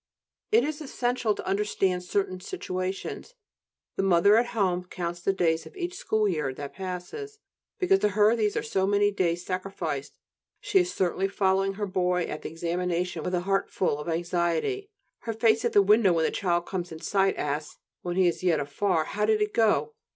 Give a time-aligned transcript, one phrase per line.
[0.51, 3.35] It is essential to understand certain situations:
[3.97, 7.37] the mother at home counts the days of each school year that passes,
[7.77, 10.13] because to her these are so many days sacrificed;
[10.59, 14.89] she is certainly following her boy at the examination with a heart full of anxiety;
[15.19, 18.41] her face at the window when the child comes in sight asks, when he is
[18.41, 19.93] yet afar: "How did it go?"